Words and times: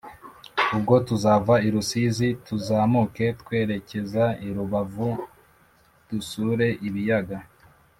Ubwo 0.75 0.93
tuzava 1.07 1.55
i 1.67 1.69
Rusizi, 1.73 2.29
tuzamuke 2.47 3.25
twerekeza 3.41 4.23
i 4.47 4.49
Rubavu, 4.55 5.09
dusure 6.09 6.67
ibiyaga 6.89 7.37